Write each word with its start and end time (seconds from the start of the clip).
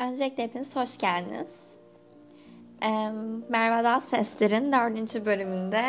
Öncelikle 0.00 0.42
hepiniz 0.42 0.76
hoş 0.76 0.98
geldiniz. 0.98 1.68
Merve 3.48 3.84
Dağ 3.84 4.00
Sesler'in 4.00 4.72
dördüncü 4.72 5.26
bölümünde 5.26 5.84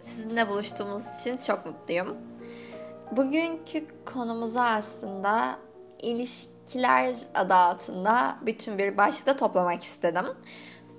sizinle 0.00 0.48
buluştuğumuz 0.48 1.20
için 1.20 1.36
çok 1.36 1.66
mutluyum. 1.66 2.16
Bugünkü 3.12 3.86
konumuzu 4.04 4.60
aslında 4.60 5.58
ilişkiler 6.02 7.14
adı 7.34 7.54
altında 7.54 8.36
bütün 8.46 8.78
bir 8.78 8.96
başlıkta 8.96 9.36
toplamak 9.36 9.82
istedim. 9.82 10.26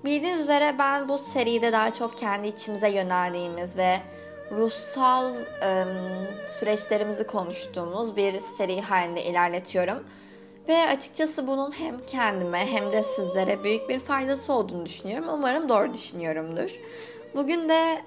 Bildiğiniz 0.06 0.42
üzere 0.42 0.76
ben 0.80 1.10
bu 1.10 1.18
seride 1.18 1.72
daha 1.72 1.94
çok 1.94 2.18
kendi 2.18 2.48
içimize 2.48 2.90
yöneldiğimiz 2.90 3.78
ve 3.78 3.98
ruhsal 4.52 5.34
ıı, 5.64 5.88
süreçlerimizi 6.48 7.28
konuştuğumuz 7.28 8.16
bir 8.16 8.40
seri 8.40 8.82
halinde 8.82 9.24
ilerletiyorum. 9.24 10.04
Ve 10.70 10.88
açıkçası 10.88 11.48
bunun 11.48 11.72
hem 11.72 12.06
kendime 12.06 12.66
hem 12.66 12.92
de 12.92 13.04
sizlere 13.04 13.64
büyük 13.64 13.90
bir 13.90 14.00
faydası 14.00 14.54
olduğunu 14.54 14.86
düşünüyorum. 14.86 15.26
Umarım 15.34 15.70
doğru 15.70 15.94
düşünüyorumdur. 15.94 16.70
Bugün 17.36 17.70
de 17.70 18.02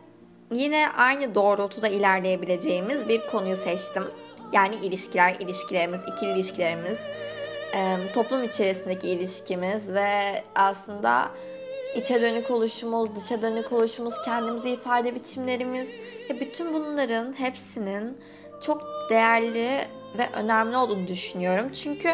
yine 0.53 0.89
aynı 0.97 1.35
doğrultuda 1.35 1.89
ilerleyebileceğimiz 1.89 3.09
bir 3.09 3.27
konuyu 3.27 3.57
seçtim. 3.57 4.05
Yani 4.53 4.75
ilişkiler, 4.77 5.37
ilişkilerimiz, 5.41 6.01
ikili 6.13 6.33
ilişkilerimiz, 6.33 6.99
toplum 8.13 8.45
içerisindeki 8.45 9.09
ilişkimiz 9.09 9.95
ve 9.95 10.43
aslında 10.55 11.31
içe 11.97 12.23
dönük 12.23 12.51
oluşumuz, 12.51 13.17
dışa 13.17 13.43
dönük 13.43 13.73
oluşumuz, 13.73 14.15
kendimizi 14.25 14.71
ifade 14.71 15.15
biçimlerimiz 15.15 15.91
ya 16.29 16.41
bütün 16.41 16.75
bunların 16.75 17.33
hepsinin 17.33 18.19
çok 18.61 18.83
değerli 19.11 19.69
ve 20.19 20.29
önemli 20.35 20.77
olduğunu 20.77 21.07
düşünüyorum. 21.07 21.73
Çünkü 21.73 22.09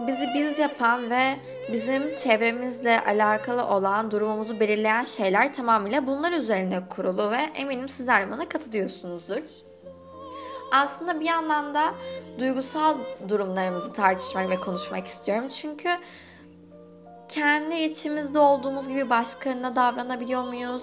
bizi 0.00 0.28
biz 0.34 0.58
yapan 0.58 1.10
ve 1.10 1.36
bizim 1.72 2.14
çevremizle 2.14 3.00
alakalı 3.00 3.66
olan 3.66 4.10
durumumuzu 4.10 4.60
belirleyen 4.60 5.04
şeyler 5.04 5.54
tamamıyla 5.54 6.06
bunlar 6.06 6.32
üzerine 6.32 6.88
kurulu 6.88 7.30
ve 7.30 7.50
eminim 7.54 7.88
sizler 7.88 8.30
bana 8.30 8.48
katılıyorsunuzdur. 8.48 9.42
Aslında 10.72 11.20
bir 11.20 11.24
yandan 11.24 11.74
da 11.74 11.94
duygusal 12.38 12.98
durumlarımızı 13.28 13.92
tartışmak 13.92 14.50
ve 14.50 14.60
konuşmak 14.60 15.06
istiyorum. 15.06 15.48
Çünkü 15.48 15.88
kendi 17.28 17.74
içimizde 17.74 18.38
olduğumuz 18.38 18.88
gibi 18.88 19.10
başkalarına 19.10 19.76
davranabiliyor 19.76 20.44
muyuz? 20.44 20.82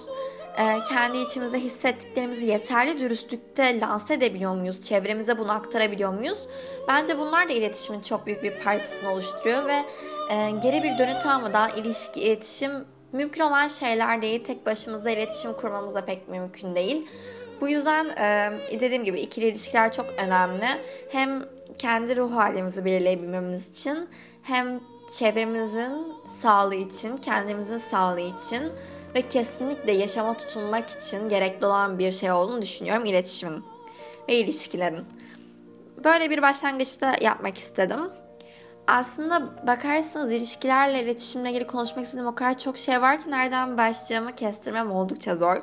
Ee, 0.58 0.78
kendi 0.88 1.18
içimizde 1.18 1.58
hissettiklerimizi 1.58 2.44
yeterli 2.44 2.98
dürüstlükte 2.98 3.80
lanse 3.80 4.14
edebiliyor 4.14 4.54
muyuz? 4.54 4.82
Çevremize 4.82 5.38
bunu 5.38 5.52
aktarabiliyor 5.52 6.12
muyuz? 6.12 6.48
Bence 6.88 7.18
bunlar 7.18 7.48
da 7.48 7.52
iletişimin 7.52 8.00
çok 8.00 8.26
büyük 8.26 8.42
bir 8.42 8.60
parçasını 8.60 9.12
oluşturuyor 9.12 9.66
ve 9.66 9.84
e, 10.30 10.50
geri 10.50 10.82
bir 10.82 10.98
dönüt 10.98 11.26
almadan 11.26 11.70
ilişki, 11.76 12.20
iletişim 12.20 12.70
mümkün 13.12 13.40
olan 13.40 13.68
şeyler 13.68 14.22
değil. 14.22 14.44
Tek 14.44 14.66
başımıza 14.66 15.10
iletişim 15.10 15.52
kurmamız 15.52 15.94
da 15.94 16.04
pek 16.04 16.28
mümkün 16.28 16.74
değil. 16.74 17.06
Bu 17.60 17.68
yüzden 17.68 18.08
e, 18.08 18.80
dediğim 18.80 19.04
gibi 19.04 19.20
ikili 19.20 19.46
ilişkiler 19.46 19.92
çok 19.92 20.06
önemli. 20.18 20.66
Hem 21.12 21.42
kendi 21.78 22.16
ruh 22.16 22.34
halimizi 22.34 22.84
belirleyebilmemiz 22.84 23.70
için 23.70 24.08
hem 24.42 24.80
çevremizin 25.18 25.92
sağlığı 26.40 26.74
için, 26.74 27.16
kendimizin 27.16 27.78
sağlığı 27.78 28.20
için 28.20 28.62
ve 29.14 29.28
kesinlikle 29.28 29.92
yaşama 29.92 30.36
tutunmak 30.36 30.90
için 30.90 31.28
gerekli 31.28 31.66
olan 31.66 31.98
bir 31.98 32.12
şey 32.12 32.32
olduğunu 32.32 32.62
düşünüyorum 32.62 33.04
iletişimin 33.04 33.64
ve 34.28 34.36
ilişkilerin. 34.36 35.04
Böyle 36.04 36.30
bir 36.30 36.42
başlangıçta 36.42 37.14
yapmak 37.20 37.58
istedim. 37.58 38.00
Aslında 38.86 39.66
bakarsanız 39.66 40.32
ilişkilerle, 40.32 41.02
iletişimle 41.02 41.50
ilgili 41.50 41.66
konuşmak 41.66 42.04
istediğim 42.04 42.26
o 42.26 42.34
kadar 42.34 42.58
çok 42.58 42.78
şey 42.78 43.02
var 43.02 43.20
ki 43.20 43.30
nereden 43.30 43.78
başlayacağımı 43.78 44.34
kestirmem 44.34 44.92
oldukça 44.92 45.36
zor. 45.36 45.56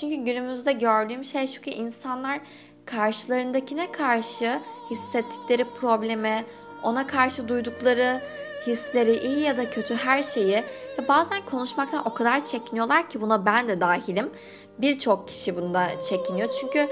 Çünkü 0.00 0.14
günümüzde 0.14 0.72
gördüğüm 0.72 1.24
şey 1.24 1.46
şu 1.46 1.62
ki 1.62 1.70
insanlar 1.70 2.40
karşılarındakine 2.86 3.92
karşı 3.92 4.60
hissettikleri 4.90 5.64
problemi, 5.64 6.44
ona 6.82 7.06
karşı 7.06 7.48
duydukları 7.48 8.20
hisleri, 8.66 9.16
iyi 9.18 9.40
ya 9.40 9.56
da 9.56 9.70
kötü 9.70 9.94
her 9.94 10.22
şeyi 10.22 10.50
ya 10.50 11.08
bazen 11.08 11.44
konuşmaktan 11.46 12.08
o 12.08 12.14
kadar 12.14 12.44
çekiniyorlar 12.44 13.08
ki 13.08 13.20
buna 13.20 13.46
ben 13.46 13.68
de 13.68 13.80
dahilim. 13.80 14.30
Birçok 14.78 15.28
kişi 15.28 15.56
bunda 15.56 16.00
çekiniyor. 16.00 16.48
Çünkü 16.60 16.88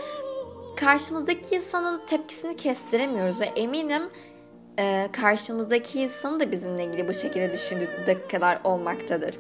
karşımızdaki 0.77 1.55
insanın 1.55 2.01
tepkisini 2.07 2.57
kestiremiyoruz 2.57 3.41
ve 3.41 3.45
eminim 3.45 4.03
e, 4.79 5.09
karşımızdaki 5.13 6.01
insanın 6.01 6.41
da 6.41 6.53
bizimle 6.53 6.85
ilgili 6.85 7.09
bu 7.09 7.15
şekilde 7.15 7.53
düşündüğü 7.53 8.29
kadar 8.31 8.61
olmaktadır. 8.65 9.35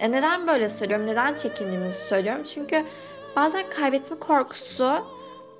E 0.00 0.12
neden 0.12 0.46
böyle 0.46 0.68
söylüyorum? 0.68 1.06
Neden 1.06 1.34
çekindiğimizi 1.34 2.06
söylüyorum? 2.06 2.42
Çünkü 2.42 2.84
bazen 3.36 3.70
kaybetme 3.70 4.18
korkusu 4.18 4.92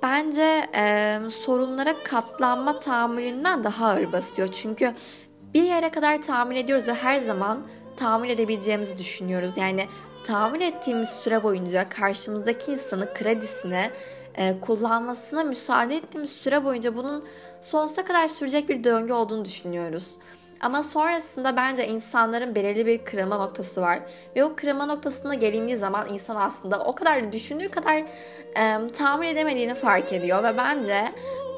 bence 0.03 0.67
e, 0.75 1.19
sorunlara 1.41 2.03
katlanma 2.03 2.79
tahammülünden 2.79 3.63
daha 3.63 3.87
ağır 3.87 4.11
basıyor. 4.11 4.47
Çünkü 4.51 4.93
bir 5.53 5.63
yere 5.63 5.89
kadar 5.89 6.21
tahammül 6.21 6.55
ediyoruz 6.55 6.87
ve 6.87 6.93
her 6.93 7.17
zaman 7.17 7.67
tahammül 7.97 8.29
edebileceğimizi 8.29 8.97
düşünüyoruz. 8.97 9.57
Yani 9.57 9.87
tahammül 10.23 10.61
ettiğimiz 10.61 11.09
süre 11.09 11.43
boyunca 11.43 11.89
karşımızdaki 11.89 12.71
insanı 12.71 13.13
kredisine 13.13 13.91
e, 14.35 14.59
kullanmasına 14.61 15.43
müsaade 15.43 15.95
ettiğimiz 15.95 16.31
süre 16.31 16.63
boyunca 16.63 16.95
bunun 16.95 17.25
sonsuza 17.61 18.05
kadar 18.05 18.27
sürecek 18.27 18.69
bir 18.69 18.83
döngü 18.83 19.13
olduğunu 19.13 19.45
düşünüyoruz. 19.45 20.17
Ama 20.59 20.83
sonrasında 20.83 21.55
bence 21.55 21.87
insanların 21.87 22.55
belirli 22.55 22.85
bir 22.85 23.05
kırılma 23.05 23.37
noktası 23.37 23.81
var. 23.81 23.99
Ve 24.35 24.43
o 24.43 24.55
kırılma 24.55 24.85
noktasına 24.85 25.35
gelindiği 25.35 25.77
zaman 25.77 26.13
insan 26.13 26.35
aslında 26.35 26.79
o 26.83 26.95
kadar 26.95 27.31
düşündüğü 27.31 27.69
kadar 27.69 27.95
e, 28.57 28.91
tahammül 28.97 29.27
edemediğini 29.27 29.75
fark 29.75 30.13
ediyor. 30.13 30.43
Ve 30.43 30.57
bence 30.57 31.11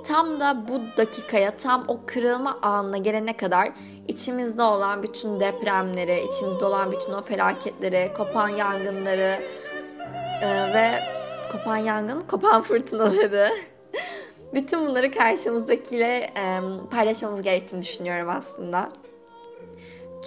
tam 0.04 0.40
da 0.40 0.68
bu 0.68 0.82
dakikaya, 0.98 1.58
tam 1.58 1.86
o 1.88 2.00
kırılma 2.06 2.60
anına 2.62 2.98
gelene 2.98 3.38
kadar 3.38 3.70
içimizde 4.08 4.62
olan 4.62 5.04
bütün 5.04 5.40
depremleri, 5.40 6.24
içimizde 6.30 6.66
olan 6.66 6.92
bütün 6.92 7.14
o 7.14 7.22
felaketleri, 7.22 8.14
kopan 8.14 8.50
yangınları 8.50 9.44
e, 10.42 10.74
ve 10.74 10.92
kopan 11.52 11.78
yangın, 11.78 12.22
kopan 12.22 12.62
fırtınaları 12.64 13.52
bütün 14.54 14.88
bunları 14.88 15.12
karşımızdakiyle 15.12 16.30
e, 16.38 16.60
paylaşmamız 16.92 17.42
gerektiğini 17.42 17.82
düşünüyorum 17.82 18.30
aslında. 18.30 18.92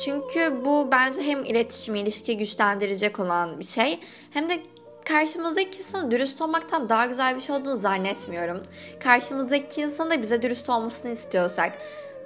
Çünkü 0.05 0.65
bu 0.65 0.89
bence 0.93 1.23
hem 1.23 1.45
iletişimi, 1.45 2.01
ilişki 2.01 2.39
güçlendirecek 2.39 3.21
olan 3.21 3.61
bir 3.61 3.65
şey 3.65 4.01
hem 4.31 4.49
de 4.49 4.63
karşımızdaki 5.05 5.79
insanın 5.79 6.11
dürüst 6.11 6.43
olmaktan 6.43 6.89
daha 6.89 7.07
güzel 7.07 7.37
bir 7.37 7.41
şey 7.41 7.57
olduğunu 7.57 7.77
zannetmiyorum. 7.77 8.63
Karşımızdaki 9.01 9.81
insanın 9.81 10.11
da 10.11 10.23
bize 10.23 10.43
dürüst 10.43 10.71
olmasını 10.71 11.11
istiyorsak, 11.11 11.79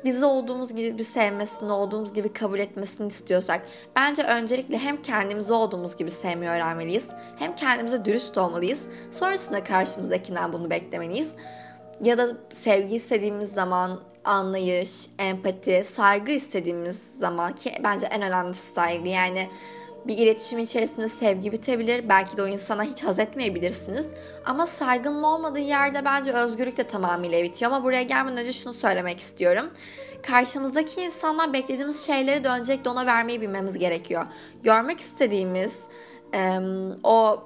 bizi 0.05 0.25
olduğumuz 0.25 0.75
gibi 0.75 1.05
sevmesini, 1.05 1.73
olduğumuz 1.73 2.13
gibi 2.13 2.33
kabul 2.33 2.59
etmesini 2.59 3.09
istiyorsak 3.09 3.63
bence 3.97 4.23
öncelikle 4.23 4.79
hem 4.79 5.03
kendimizi 5.03 5.53
olduğumuz 5.53 5.97
gibi 5.97 6.11
sevmeyi 6.11 6.51
öğrenmeliyiz. 6.51 7.09
Hem 7.39 7.55
kendimize 7.55 8.05
dürüst 8.05 8.39
olmalıyız. 8.39 8.87
Sonrasında 9.11 9.65
karşımızdakinden 9.65 10.53
bunu 10.53 10.71
beklemeliyiz. 10.71 11.35
Ya 12.05 12.19
da 12.19 12.29
sevgi 12.63 12.97
istediğimiz 12.97 13.53
zaman 13.53 14.01
anlayış, 14.25 15.07
empati, 15.19 15.85
saygı 15.85 16.33
istediğimiz 16.33 17.03
zaman 17.19 17.55
ki 17.55 17.73
bence 17.85 18.07
en 18.07 18.23
önemlisi 18.23 18.73
saygı. 18.73 19.09
Yani 19.09 19.49
bir 20.09 20.19
iletişim 20.19 20.59
içerisinde 20.59 21.09
sevgi 21.09 21.53
bitebilir. 21.53 22.09
Belki 22.09 22.37
de 22.37 22.43
o 22.43 22.47
insana 22.47 22.83
hiç 22.83 23.05
haz 23.05 23.19
etmeyebilirsiniz. 23.19 24.07
Ama 24.45 24.67
saygının 24.67 25.23
olmadığı 25.23 25.59
yerde 25.59 26.05
bence 26.05 26.33
özgürlük 26.33 26.77
de 26.77 26.85
tamamıyla 26.85 27.43
bitiyor. 27.43 27.71
Ama 27.71 27.85
buraya 27.85 28.03
gelmeden 28.03 28.37
önce 28.37 28.53
şunu 28.53 28.75
söylemek 28.75 29.21
istiyorum. 29.21 29.71
Karşımızdaki 30.23 31.01
insanlar 31.01 31.53
beklediğimiz 31.53 32.07
şeyleri 32.07 32.45
de 32.45 32.49
öncelikle 32.49 32.91
ona 32.91 33.07
vermeyi 33.07 33.41
bilmemiz 33.41 33.79
gerekiyor. 33.79 34.27
Görmek 34.63 35.01
istediğimiz 35.01 35.81
o 37.03 37.43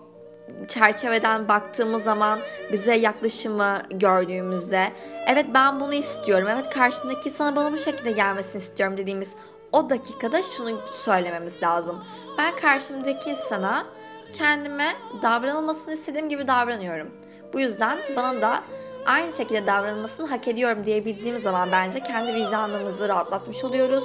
çerçeveden 0.69 1.49
baktığımız 1.49 2.05
zaman 2.05 2.41
bize 2.73 2.95
yaklaşımı 2.95 3.83
gördüğümüzde 3.91 4.93
evet 5.29 5.47
ben 5.55 5.81
bunu 5.81 5.95
istiyorum 5.95 6.49
evet 6.53 6.71
karşındaki 6.71 7.31
sana 7.31 7.57
bana 7.57 7.73
bu 7.73 7.79
şekilde 7.79 8.13
gelmesini 8.13 8.63
istiyorum 8.63 8.97
dediğimiz 8.97 9.31
o 9.73 9.91
dakikada 9.91 10.43
şunu 10.43 10.81
söylememiz 10.93 11.63
lazım. 11.63 12.05
Ben 12.39 12.57
karşımdaki 12.57 13.31
insana 13.31 13.87
kendime 14.33 14.97
davranılmasını 15.23 15.95
istediğim 15.95 16.29
gibi 16.29 16.49
davranıyorum. 16.49 17.11
Bu 17.53 17.61
yüzden 17.61 17.99
bana 18.17 18.43
da 18.43 18.65
aynı 19.07 19.33
şekilde 19.33 19.67
davranılmasını 19.67 20.27
hak 20.27 20.49
ediyorum 20.49 20.85
diyebildiğimiz 20.85 21.43
zaman 21.43 21.73
bence 21.73 22.03
kendi 22.03 22.35
vicdanımızı 22.35 23.09
rahatlatmış 23.09 23.65
oluyoruz. 23.65 24.05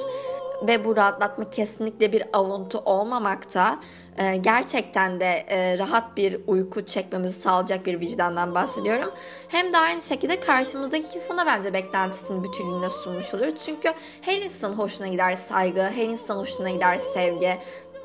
Ve 0.61 0.85
bu 0.85 0.95
rahatlatma 0.95 1.49
kesinlikle 1.49 2.11
bir 2.11 2.23
avuntu 2.33 2.77
olmamakta. 2.85 3.79
Ee, 4.17 4.35
gerçekten 4.35 5.19
de 5.19 5.45
e, 5.49 5.77
rahat 5.77 6.17
bir 6.17 6.37
uyku 6.47 6.85
çekmemizi 6.85 7.41
sağlayacak 7.41 7.85
bir 7.85 7.99
vicdandan 7.99 8.55
bahsediyorum. 8.55 9.13
Hem 9.47 9.73
de 9.73 9.77
aynı 9.77 10.01
şekilde 10.01 10.39
karşımızdaki 10.39 11.17
insana 11.17 11.45
bence 11.45 11.73
beklentisini 11.73 12.43
bütünlüğüne 12.43 12.89
sunmuş 12.89 13.33
oluyor. 13.33 13.51
Çünkü 13.65 13.93
her 14.21 14.37
insan 14.37 14.73
hoşuna 14.73 15.07
gider 15.07 15.33
saygı, 15.35 15.81
her 15.81 16.05
insan 16.05 16.37
hoşuna 16.37 16.69
gider 16.69 16.97
sevgi. 17.13 17.57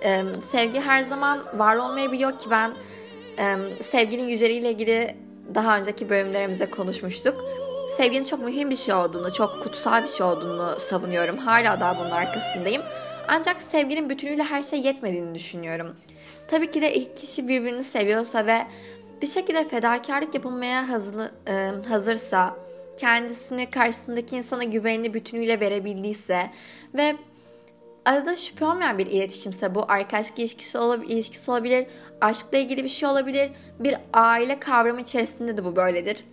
Ee, 0.05 0.25
sevgi 0.51 0.81
her 0.81 1.03
zaman 1.03 1.45
var 1.55 1.77
olmayabiliyor 1.77 2.39
ki 2.39 2.51
ben 2.51 2.73
e, 3.39 3.57
sevginin 3.81 4.29
yüceleriyle 4.29 4.71
ilgili 4.71 5.17
daha 5.55 5.79
önceki 5.79 6.11
bölümlerimizde 6.11 6.71
konuşmuştuk 6.71 7.45
sevginin 7.97 8.25
çok 8.25 8.45
mühim 8.45 8.71
bir 8.71 8.77
şey 8.77 8.95
olduğunu, 8.95 9.33
çok 9.33 9.63
kutsal 9.63 10.03
bir 10.03 10.09
şey 10.09 10.27
olduğunu 10.27 10.81
savunuyorum. 10.81 11.37
Hala 11.37 11.81
daha 11.81 11.99
bunun 11.99 12.11
arkasındayım. 12.11 12.83
Ancak 13.29 13.63
sevginin 13.63 14.11
bütünüyle 14.11 14.43
her 14.43 14.63
şey 14.63 14.81
yetmediğini 14.81 15.35
düşünüyorum. 15.35 15.97
Tabii 16.49 16.71
ki 16.71 16.83
de 16.83 16.95
ilk 16.95 17.17
kişi 17.17 17.49
birbirini 17.49 17.85
seviyorsa 17.85 18.47
ve 18.47 18.67
bir 19.23 19.27
şekilde 19.27 19.69
fedakarlık 19.69 20.35
yapılmaya 20.35 20.89
hazır, 20.89 21.31
e, 21.49 21.89
hazırsa, 21.89 22.57
kendisini 22.97 23.71
karşısındaki 23.71 24.37
insana 24.37 24.65
güvenini 24.65 25.15
bütünüyle 25.15 25.61
verebildiyse 25.61 26.51
ve 26.95 27.17
arada 28.05 28.37
şüphe 28.37 28.65
olmayan 28.65 28.99
bir 28.99 29.07
iletişimse 29.07 29.75
bu 29.75 29.85
arkadaşlık 29.89 30.39
ilişkisi 30.39 30.79
olabilir, 30.79 31.13
ilişkisi 31.13 31.51
olabilir, 31.51 31.87
aşkla 32.21 32.59
ilgili 32.59 32.85
bir 32.85 32.89
şey 32.89 33.09
olabilir, 33.09 33.51
bir 33.79 33.97
aile 34.13 34.61
kavramı 34.61 35.01
içerisinde 35.01 35.57
de 35.57 35.65
bu 35.65 35.77
böyledir 35.77 36.25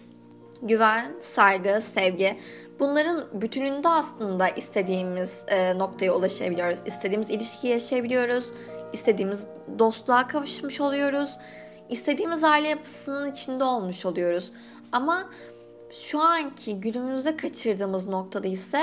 güven, 0.62 1.12
saygı, 1.22 1.82
sevgi 1.82 2.38
bunların 2.80 3.42
bütününde 3.42 3.90
aslında 3.90 4.50
istediğimiz 4.50 5.42
e, 5.48 5.78
noktaya 5.78 6.14
ulaşabiliyoruz. 6.14 6.80
İstediğimiz 6.86 7.30
ilişkiyi 7.30 7.72
yaşayabiliyoruz. 7.72 8.52
istediğimiz 8.94 9.48
dostluğa 9.80 10.28
kavuşmuş 10.28 10.82
oluyoruz. 10.82 11.38
istediğimiz 11.90 12.44
aile 12.44 12.68
yapısının 12.68 13.32
içinde 13.32 13.64
olmuş 13.64 14.06
oluyoruz. 14.06 14.54
Ama 14.92 15.30
şu 15.92 16.20
anki 16.20 16.80
günümüzde 16.80 17.38
kaçırdığımız 17.38 18.08
noktada 18.08 18.48
ise 18.48 18.80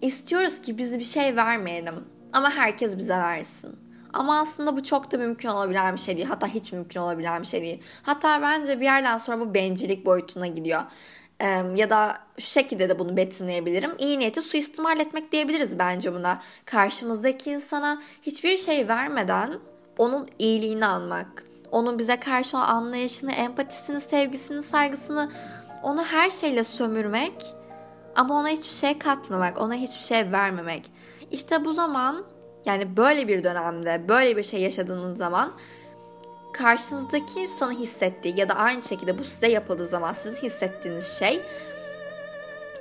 istiyoruz 0.00 0.60
ki 0.60 0.78
bizi 0.78 0.98
bir 0.98 1.04
şey 1.04 1.36
vermeyelim 1.36 1.94
ama 2.32 2.50
herkes 2.50 2.98
bize 2.98 3.16
versin. 3.16 3.87
Ama 4.12 4.40
aslında 4.40 4.76
bu 4.76 4.82
çok 4.82 5.12
da 5.12 5.18
mümkün 5.18 5.48
olabilen 5.48 5.94
bir 5.94 6.00
şey 6.00 6.16
değil. 6.16 6.28
Hatta 6.28 6.46
hiç 6.46 6.72
mümkün 6.72 7.00
olabilen 7.00 7.42
bir 7.42 7.46
şey 7.46 7.62
değil. 7.62 7.82
Hatta 8.02 8.42
bence 8.42 8.80
bir 8.80 8.84
yerden 8.84 9.18
sonra 9.18 9.40
bu 9.40 9.54
bencillik 9.54 10.06
boyutuna 10.06 10.46
gidiyor. 10.46 10.82
Ee, 11.40 11.62
ya 11.76 11.90
da 11.90 12.18
şu 12.38 12.46
şekilde 12.46 12.88
de 12.88 12.98
bunu 12.98 13.16
betimleyebilirim. 13.16 13.90
İyi 13.98 14.18
niyeti 14.18 14.42
suistimal 14.42 15.00
etmek 15.00 15.32
diyebiliriz 15.32 15.78
bence 15.78 16.14
buna. 16.14 16.38
Karşımızdaki 16.64 17.50
insana 17.50 18.02
hiçbir 18.22 18.56
şey 18.56 18.88
vermeden 18.88 19.58
onun 19.98 20.28
iyiliğini 20.38 20.86
almak. 20.86 21.44
Onun 21.72 21.98
bize 21.98 22.20
karşı 22.20 22.58
anlayışını, 22.58 23.32
empatisini, 23.32 24.00
sevgisini, 24.00 24.62
saygısını 24.62 25.30
onu 25.82 26.04
her 26.04 26.30
şeyle 26.30 26.64
sömürmek 26.64 27.54
ama 28.16 28.40
ona 28.40 28.48
hiçbir 28.48 28.74
şey 28.74 28.98
katmamak, 28.98 29.58
ona 29.58 29.74
hiçbir 29.74 30.04
şey 30.04 30.32
vermemek. 30.32 30.90
İşte 31.30 31.64
bu 31.64 31.72
zaman 31.72 32.24
yani 32.64 32.96
böyle 32.96 33.28
bir 33.28 33.44
dönemde 33.44 34.08
böyle 34.08 34.36
bir 34.36 34.42
şey 34.42 34.60
yaşadığınız 34.60 35.18
zaman 35.18 35.56
karşınızdaki 36.52 37.40
insanı 37.40 37.72
hissettiği 37.72 38.40
ya 38.40 38.48
da 38.48 38.54
aynı 38.54 38.82
şekilde 38.82 39.18
bu 39.18 39.24
size 39.24 39.48
yapıldığı 39.48 39.86
zaman 39.86 40.12
siz 40.12 40.42
hissettiğiniz 40.42 41.18
şey 41.18 41.42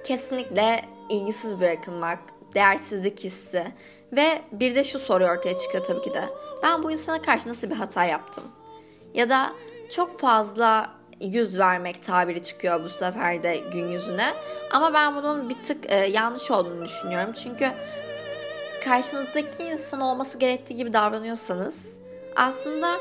kesinlikle 0.04 0.82
ilgisiz 1.10 1.60
bırakılmak, 1.60 2.20
değersizlik 2.56 3.24
hissi 3.24 3.64
ve 4.12 4.42
bir 4.52 4.76
de 4.76 4.84
şu 4.84 5.00
soru 5.00 5.26
ortaya 5.26 5.58
çıkıyor 5.58 5.84
tabii 5.84 6.02
ki 6.02 6.14
de. 6.14 6.24
Ben 6.64 6.84
bu 6.84 6.92
insana 6.92 7.22
karşı 7.22 7.50
nasıl 7.50 7.70
bir 7.70 7.76
hata 7.76 8.04
yaptım? 8.04 8.44
Ya 9.14 9.30
da 9.30 9.54
çok 9.90 10.20
fazla 10.20 10.90
yüz 11.22 11.60
vermek 11.60 12.04
tabiri 12.04 12.44
çıkıyor 12.44 12.84
bu 12.84 12.90
sefer 12.90 13.44
de 13.44 13.58
gün 13.58 13.88
yüzüne. 13.88 14.34
Ama 14.72 14.94
ben 14.94 15.16
bunun 15.16 15.50
bir 15.50 15.64
tık 15.64 15.92
e, 15.92 15.96
yanlış 15.96 16.52
olduğunu 16.52 16.86
düşünüyorum. 16.86 17.34
Çünkü 17.34 17.72
karşınızdaki 18.84 19.64
insan 19.64 20.02
olması 20.02 20.38
gerektiği 20.38 20.76
gibi 20.76 20.94
davranıyorsanız 20.94 21.98
aslında 22.36 22.98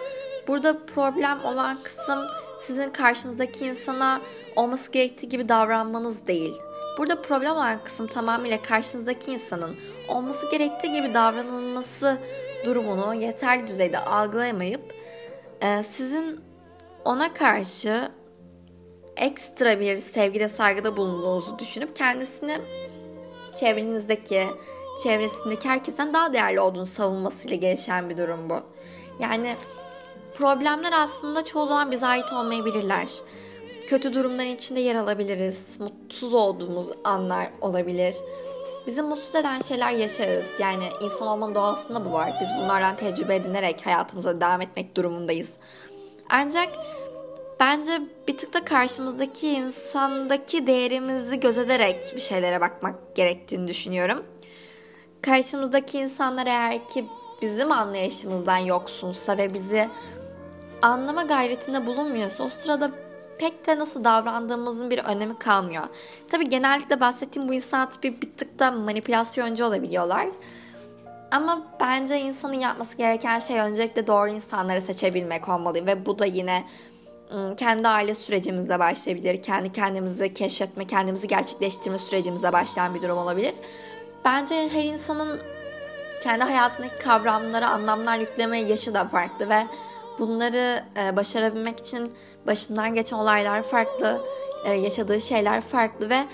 burada 0.49 0.87
problem 0.87 1.45
olan 1.45 1.79
kısım 1.83 2.19
sizin 2.61 2.91
karşınızdaki 2.91 3.67
insana 3.67 4.21
olması 4.57 4.93
gerektiği 4.93 5.29
gibi 5.29 5.49
davranmanız 5.49 6.27
değil. 6.27 6.55
Burada 6.99 7.23
problem 7.23 7.53
olan 7.53 7.85
kısım 7.85 8.07
tamamıyla 8.07 8.63
karşınızdaki 8.63 9.33
insanın 9.33 9.77
olması 10.09 10.51
gerektiği 10.51 10.93
gibi 10.93 11.15
davranılması 11.15 12.19
durumunu 12.65 13.15
yeterli 13.15 13.67
düzeyde 13.67 13.99
algılayamayıp 13.99 14.95
e, 15.61 15.83
sizin 15.83 16.41
ona 17.05 17.35
karşı 17.35 18.11
ekstra 19.17 19.81
bir 19.81 19.99
sevgide 19.99 20.49
saygıda 20.49 20.97
bulunduğunuzu 20.97 21.59
düşünüp 21.59 21.97
kendisini 21.97 22.59
çevrenizdeki 23.55 24.47
çevresindeki 25.03 25.69
herkesten 25.69 26.15
daha 26.15 26.33
değerli 26.33 26.61
olduğunu 26.61 26.87
savunmasıyla 26.87 27.57
gelişen 27.57 28.11
bir 28.11 28.17
durum 28.17 28.51
bu. 28.51 28.61
Yani 29.21 29.57
problemler 30.35 30.93
aslında 30.93 31.45
çoğu 31.45 31.67
zaman 31.67 31.91
bize 31.91 32.07
ait 32.07 32.33
olmayabilirler. 32.33 33.11
Kötü 33.87 34.15
durumların 34.15 34.49
içinde 34.49 34.81
yer 34.81 34.95
alabiliriz. 34.95 35.81
Mutsuz 35.81 36.35
olduğumuz 36.35 36.87
anlar 37.05 37.51
olabilir. 37.61 38.17
Bizi 38.87 39.03
mutsuz 39.03 39.35
eden 39.35 39.61
şeyler 39.61 39.91
yaşarız. 39.91 40.47
Yani 40.61 40.85
insan 41.03 41.29
olmanın 41.29 41.55
doğasında 41.55 42.05
bu 42.05 42.13
var. 42.13 42.33
Biz 42.41 42.49
bunlardan 42.59 42.97
tecrübe 42.97 43.35
edinerek 43.35 43.87
hayatımıza 43.87 44.41
devam 44.41 44.61
etmek 44.61 44.97
durumundayız. 44.97 45.51
Ancak 46.31 46.69
bence 47.61 48.01
bir 48.29 48.39
tık 48.39 48.55
da 48.55 48.65
karşımızdaki 48.65 49.49
insandaki 49.49 50.67
değerimizi 50.67 51.41
gözederek 51.41 52.13
bir 52.17 52.21
şeylere 52.21 52.61
bakmak 52.61 53.17
gerektiğini 53.17 53.69
düşünüyorum 53.69 54.25
karşımızdaki 55.27 55.99
insanlar 55.99 56.47
eğer 56.47 56.89
ki 56.89 57.07
bizim 57.43 57.73
anlayışımızdan 57.73 58.57
yoksunsa 58.57 59.39
ve 59.39 59.55
bizi 59.55 59.89
anlama 60.83 61.23
gayretinde 61.23 61.87
bulunmuyorsa 61.87 62.45
o 62.45 62.49
sırada 62.49 62.91
pek 63.39 63.67
de 63.67 63.79
nasıl 63.79 64.05
davrandığımızın 64.05 64.91
bir 64.91 64.99
önemi 64.99 65.39
kalmıyor. 65.39 65.85
Tabi 66.31 66.49
genellikle 66.49 67.01
bahsettiğim 67.01 67.49
bu 67.49 67.55
insan 67.55 67.91
tipi 67.91 68.23
bir 68.23 68.33
tık 68.37 68.59
da 68.59 68.71
manipülasyoncu 68.71 69.65
olabiliyorlar. 69.65 70.27
Ama 71.31 71.63
bence 71.81 72.21
insanın 72.21 72.55
yapması 72.55 72.97
gereken 72.97 73.39
şey 73.39 73.59
öncelikle 73.59 74.07
doğru 74.07 74.29
insanları 74.29 74.81
seçebilmek 74.81 75.49
olmalı 75.49 75.87
ve 75.87 76.07
bu 76.07 76.19
da 76.19 76.27
yine 76.27 76.65
ıı, 77.35 77.57
kendi 77.57 77.89
aile 77.89 78.15
sürecimizde 78.15 78.79
başlayabilir. 78.79 79.43
Kendi 79.43 79.73
kendimizi 79.73 80.35
keşfetme, 80.35 80.87
kendimizi 80.87 81.29
gerçekleştirme 81.29 81.99
sürecimize 81.99 82.53
başlayan 82.53 82.95
bir 82.95 83.03
durum 83.03 83.19
olabilir. 83.19 83.55
Bence 84.25 84.69
her 84.69 84.85
insanın 84.85 85.41
kendi 86.23 86.45
hayatındaki 86.45 86.99
kavramlara 86.99 87.71
anlamlar 87.71 88.19
yükleme 88.19 88.59
yaşı 88.59 88.95
da 88.95 89.09
farklı 89.09 89.49
ve 89.49 89.67
bunları 90.19 90.85
e, 90.97 91.17
başarabilmek 91.17 91.79
için 91.79 92.15
başından 92.47 92.95
geçen 92.95 93.17
olaylar 93.17 93.63
farklı, 93.63 94.25
e, 94.65 94.73
yaşadığı 94.73 95.21
şeyler 95.21 95.61
farklı 95.61 96.11
ve 96.11 96.25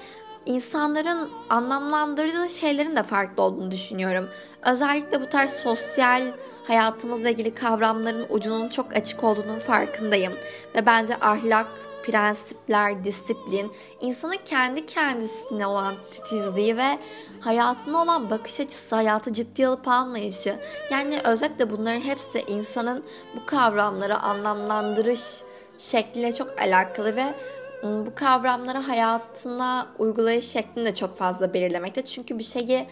insanların 0.46 1.30
anlamlandırdığı 1.50 2.48
şeylerin 2.48 2.96
de 2.96 3.02
farklı 3.02 3.42
olduğunu 3.42 3.70
düşünüyorum. 3.70 4.28
Özellikle 4.66 5.20
bu 5.20 5.28
tarz 5.28 5.50
sosyal 5.50 6.22
hayatımızla 6.66 7.30
ilgili 7.30 7.54
kavramların 7.54 8.26
ucunun 8.30 8.68
çok 8.68 8.96
açık 8.96 9.24
olduğunun 9.24 9.58
farkındayım. 9.58 10.32
Ve 10.74 10.86
bence 10.86 11.16
ahlak, 11.20 11.66
prensipler, 12.02 13.04
disiplin, 13.04 13.72
insanın 14.00 14.38
kendi 14.44 14.86
kendisine 14.86 15.66
olan 15.66 15.94
titizliği 16.10 16.76
ve 16.76 16.98
hayatına 17.40 18.02
olan 18.02 18.30
bakış 18.30 18.60
açısı, 18.60 18.96
hayatı 18.96 19.32
ciddi 19.32 19.66
alıp 19.66 19.88
almayışı. 19.88 20.56
Yani 20.90 21.18
özetle 21.24 21.70
bunların 21.70 22.00
hepsi 22.00 22.44
insanın 22.48 23.04
bu 23.36 23.46
kavramları 23.46 24.18
anlamlandırış 24.18 25.42
şekliyle 25.78 26.32
çok 26.32 26.60
alakalı 26.60 27.16
ve 27.16 27.34
bu 27.82 28.14
kavramları 28.14 28.78
hayatına 28.78 29.86
uygulayış 29.98 30.48
şeklini 30.48 30.84
de 30.84 30.94
çok 30.94 31.16
fazla 31.16 31.54
belirlemekte. 31.54 32.04
Çünkü 32.04 32.38
bir 32.38 32.44
şeyi 32.44 32.86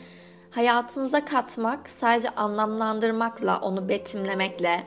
hayatınıza 0.50 1.24
katmak 1.24 1.90
sadece 1.90 2.28
anlamlandırmakla, 2.28 3.60
onu 3.60 3.88
betimlemekle 3.88 4.84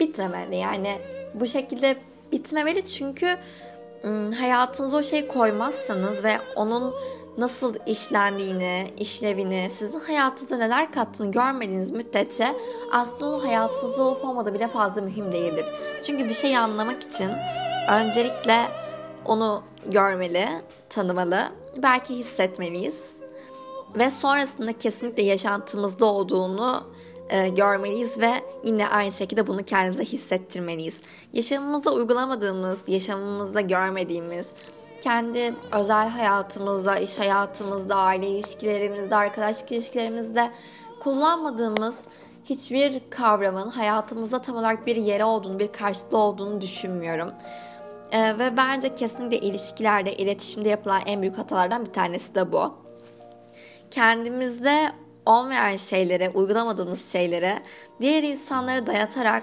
bitmemeli. 0.00 0.56
Yani 0.56 0.98
bu 1.34 1.46
şekilde 1.46 1.96
bitmemeli 2.32 2.86
çünkü 2.86 3.38
hayatınıza 4.38 4.96
o 4.96 5.02
şeyi 5.02 5.28
koymazsanız 5.28 6.24
ve 6.24 6.32
onun 6.56 6.94
nasıl 7.38 7.74
işlendiğini, 7.86 8.90
işlevini, 8.98 9.70
sizin 9.70 10.00
hayatınıza 10.00 10.56
neler 10.56 10.92
kattığını 10.92 11.32
görmediğiniz 11.32 11.90
müddetçe 11.90 12.56
aslında 12.92 13.36
o 13.36 13.44
hayatınızda 13.44 14.02
olup 14.02 14.24
olmadığı 14.24 14.54
bile 14.54 14.68
fazla 14.68 15.02
mühim 15.02 15.32
değildir. 15.32 15.66
Çünkü 16.06 16.28
bir 16.28 16.34
şeyi 16.34 16.58
anlamak 16.58 17.02
için 17.02 17.30
öncelikle 17.90 18.56
onu 19.24 19.62
görmeli, 19.86 20.48
tanımalı, 20.88 21.48
belki 21.76 22.16
hissetmeliyiz. 22.16 23.20
ve 23.94 24.10
sonrasında 24.10 24.78
kesinlikle 24.78 25.22
yaşantımızda 25.22 26.06
olduğunu 26.06 26.84
e, 27.30 27.48
görmeliyiz 27.48 28.20
ve 28.20 28.30
yine 28.64 28.88
aynı 28.88 29.12
şekilde 29.12 29.46
bunu 29.46 29.62
kendimize 29.64 30.04
hissettirmeliyiz. 30.04 31.00
Yaşamımızda 31.32 31.92
uygulamadığımız, 31.92 32.88
yaşamımızda 32.88 33.60
görmediğimiz, 33.60 34.46
kendi 35.00 35.54
özel 35.72 36.08
hayatımızda, 36.08 36.98
iş 36.98 37.18
hayatımızda, 37.18 37.96
aile 37.96 38.28
ilişkilerimizde, 38.28 39.16
arkadaşlık 39.16 39.72
ilişkilerimizde 39.72 40.50
kullanmadığımız 41.00 42.00
hiçbir 42.44 43.00
kavramın 43.10 43.70
hayatımızda 43.70 44.42
tam 44.42 44.56
olarak 44.56 44.86
bir 44.86 44.96
yeri 44.96 45.24
olduğunu, 45.24 45.58
bir 45.58 45.72
karşılığı 45.72 46.18
olduğunu 46.18 46.60
düşünmüyorum. 46.60 47.32
Ee, 48.12 48.38
ve 48.38 48.56
bence 48.56 48.94
kesinlikle 48.94 49.38
ilişkilerde, 49.38 50.16
iletişimde 50.16 50.68
yapılan 50.68 51.02
en 51.06 51.22
büyük 51.22 51.38
hatalardan 51.38 51.86
bir 51.86 51.92
tanesi 51.92 52.34
de 52.34 52.52
bu. 52.52 52.74
Kendimizde 53.90 54.92
olmayan 55.26 55.76
şeylere, 55.76 56.30
uygulamadığımız 56.30 57.12
şeylere 57.12 57.62
diğer 58.00 58.22
insanlara 58.22 58.86
dayatarak 58.86 59.42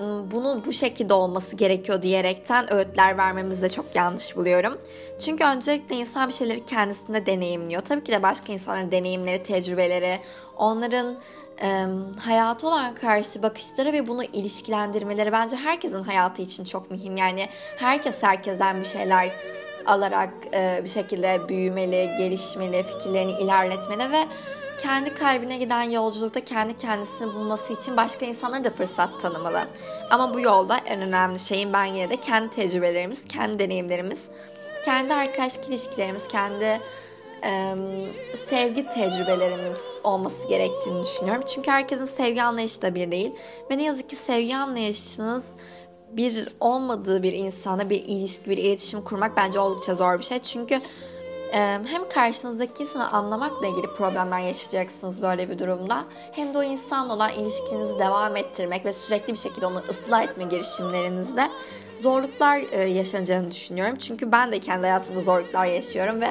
ıı, 0.00 0.30
bunun 0.30 0.64
bu 0.64 0.72
şekilde 0.72 1.14
olması 1.14 1.56
gerekiyor 1.56 2.02
diyerekten 2.02 2.72
öğütler 2.72 3.18
vermemiz 3.18 3.62
de 3.62 3.68
çok 3.68 3.96
yanlış 3.96 4.36
buluyorum. 4.36 4.78
Çünkü 5.24 5.44
öncelikle 5.44 5.96
insan 5.96 6.28
bir 6.28 6.34
şeyleri 6.34 6.66
kendisinde 6.66 7.26
deneyimliyor. 7.26 7.82
Tabii 7.82 8.04
ki 8.04 8.12
de 8.12 8.22
başka 8.22 8.52
insanların 8.52 8.90
deneyimleri, 8.90 9.42
tecrübeleri, 9.42 10.18
onların 10.56 11.16
e, 11.62 11.86
hayatı 12.20 12.66
olan 12.66 12.94
karşı 12.94 13.42
bakışları 13.42 13.92
ve 13.92 14.08
bunu 14.08 14.24
ilişkilendirmeleri 14.24 15.32
bence 15.32 15.56
herkesin 15.56 16.02
hayatı 16.02 16.42
için 16.42 16.64
çok 16.64 16.90
mühim. 16.90 17.16
Yani 17.16 17.48
herkes 17.76 18.22
herkesten 18.22 18.80
bir 18.80 18.84
şeyler 18.84 19.32
alarak 19.86 20.30
e, 20.54 20.80
bir 20.84 20.88
şekilde 20.88 21.48
büyümeli, 21.48 22.10
gelişmeli, 22.18 22.82
fikirlerini 22.82 23.32
ilerletmeli 23.32 24.12
ve 24.12 24.26
kendi 24.80 25.14
kalbine 25.14 25.58
giden 25.58 25.82
yolculukta 25.82 26.44
kendi 26.44 26.76
kendisini 26.76 27.34
bulması 27.34 27.72
için 27.72 27.96
başka 27.96 28.26
insanlara 28.26 28.64
da 28.64 28.70
fırsat 28.70 29.20
tanımalı. 29.20 29.64
Ama 30.10 30.34
bu 30.34 30.40
yolda 30.40 30.76
en 30.76 31.02
önemli 31.02 31.38
şeyin 31.38 31.72
ben 31.72 31.84
yine 31.84 32.10
de 32.10 32.16
kendi 32.16 32.50
tecrübelerimiz, 32.50 33.24
kendi 33.24 33.58
deneyimlerimiz, 33.58 34.28
kendi 34.84 35.14
arkadaşlık 35.14 35.68
ilişkilerimiz, 35.68 36.28
kendi 36.28 36.80
e, 37.44 37.74
sevgi 38.48 38.88
tecrübelerimiz 38.88 39.80
olması 40.04 40.48
gerektiğini 40.48 41.02
düşünüyorum. 41.02 41.42
Çünkü 41.46 41.70
herkesin 41.70 42.04
sevgi 42.04 42.42
anlayışı 42.42 42.82
da 42.82 42.94
bir 42.94 43.10
değil. 43.10 43.32
Ve 43.70 43.78
ne 43.78 43.82
yazık 43.82 44.10
ki 44.10 44.16
sevgi 44.16 44.56
anlayışınız 44.56 45.52
bir 46.12 46.48
olmadığı 46.60 47.22
bir 47.22 47.32
insana 47.32 47.90
bir 47.90 48.02
ilişki, 48.02 48.50
bir 48.50 48.58
iletişim 48.58 49.02
kurmak 49.02 49.36
bence 49.36 49.58
oldukça 49.58 49.94
zor 49.94 50.18
bir 50.18 50.24
şey. 50.24 50.38
Çünkü 50.38 50.80
hem 51.52 52.08
karşınızdaki 52.08 52.82
insanı 52.82 53.12
anlamakla 53.12 53.66
ilgili 53.66 53.86
problemler 53.86 54.38
yaşayacaksınız 54.38 55.22
böyle 55.22 55.50
bir 55.50 55.58
durumda. 55.58 56.04
Hem 56.32 56.54
de 56.54 56.58
o 56.58 56.62
insanla 56.62 57.14
olan 57.14 57.32
ilişkinizi 57.32 57.98
devam 57.98 58.36
ettirmek 58.36 58.84
ve 58.84 58.92
sürekli 58.92 59.32
bir 59.32 59.38
şekilde 59.38 59.66
onu 59.66 59.82
ıslah 59.90 60.22
etme 60.22 60.44
girişimlerinizde 60.44 61.50
zorluklar 62.00 62.86
yaşanacağını 62.86 63.50
düşünüyorum. 63.50 63.96
Çünkü 63.96 64.32
ben 64.32 64.52
de 64.52 64.60
kendi 64.60 64.82
hayatımda 64.82 65.20
zorluklar 65.20 65.64
yaşıyorum 65.64 66.20
ve 66.20 66.28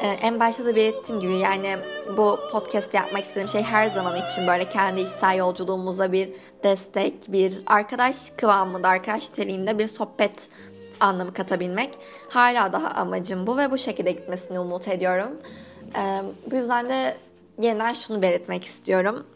en 0.00 0.40
başta 0.40 0.64
da 0.64 0.76
belirttiğim 0.76 1.20
gibi 1.20 1.38
yani 1.38 1.76
bu 2.16 2.38
podcast 2.52 2.94
yapmak 2.94 3.24
istediğim 3.24 3.48
şey 3.48 3.62
her 3.62 3.86
zaman 3.88 4.16
için 4.16 4.46
böyle 4.46 4.68
kendi 4.68 5.00
içsel 5.00 5.36
yolculuğumuza 5.36 6.12
bir 6.12 6.28
destek, 6.64 7.14
bir 7.28 7.58
arkadaş 7.66 8.16
kıvamında, 8.36 8.88
arkadaş 8.88 9.28
teliğinde 9.28 9.78
bir 9.78 9.86
sohbet 9.86 10.48
anlamı 11.00 11.34
katabilmek. 11.34 11.98
Hala 12.28 12.72
daha 12.72 12.88
amacım 12.88 13.46
bu 13.46 13.58
ve 13.58 13.70
bu 13.70 13.78
şekilde 13.78 14.12
gitmesini 14.12 14.58
umut 14.58 14.88
ediyorum. 14.88 15.30
Ee, 15.96 16.22
bu 16.50 16.54
yüzden 16.54 16.88
de 16.88 17.16
yeniden 17.60 17.92
şunu 17.92 18.22
belirtmek 18.22 18.64
istiyorum. 18.64 19.26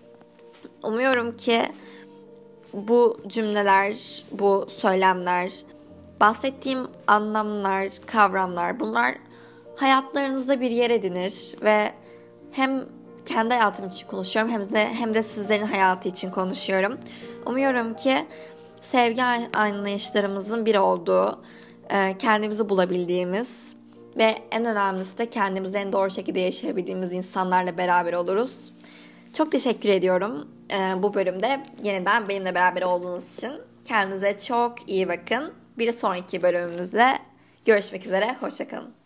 Umuyorum 0.82 1.36
ki 1.36 1.62
bu 2.72 3.20
cümleler, 3.26 4.24
bu 4.30 4.66
söylemler, 4.76 5.52
bahsettiğim 6.20 6.88
anlamlar, 7.06 7.88
kavramlar 8.06 8.80
bunlar 8.80 9.14
hayatlarınızda 9.76 10.60
bir 10.60 10.70
yer 10.70 10.90
edinir 10.90 11.54
ve 11.62 11.92
hem 12.52 12.84
kendi 13.24 13.54
hayatım 13.54 13.88
için 13.88 14.06
konuşuyorum 14.06 14.52
hem 14.52 14.72
de 14.72 14.88
hem 14.88 15.14
de 15.14 15.22
sizlerin 15.22 15.66
hayatı 15.66 16.08
için 16.08 16.30
konuşuyorum. 16.30 16.98
Umuyorum 17.46 17.94
ki 17.94 18.26
sevgi 18.90 19.22
anlayışlarımızın 19.56 20.66
bir 20.66 20.76
olduğu, 20.76 21.42
e, 21.90 22.18
kendimizi 22.18 22.68
bulabildiğimiz 22.68 23.74
ve 24.16 24.38
en 24.50 24.64
önemlisi 24.64 25.18
de 25.18 25.30
kendimizi 25.30 25.78
en 25.78 25.92
doğru 25.92 26.10
şekilde 26.10 26.40
yaşayabildiğimiz 26.40 27.12
insanlarla 27.12 27.78
beraber 27.78 28.12
oluruz. 28.12 28.72
Çok 29.32 29.52
teşekkür 29.52 29.88
ediyorum 29.88 30.48
e, 30.70 31.02
bu 31.02 31.14
bölümde 31.14 31.62
yeniden 31.82 32.28
benimle 32.28 32.54
beraber 32.54 32.82
olduğunuz 32.82 33.38
için. 33.38 33.52
Kendinize 33.84 34.38
çok 34.38 34.90
iyi 34.90 35.08
bakın. 35.08 35.52
Bir 35.78 35.92
sonraki 35.92 36.42
bölümümüzde 36.42 37.18
görüşmek 37.64 38.04
üzere. 38.04 38.36
Hoşçakalın. 38.40 39.03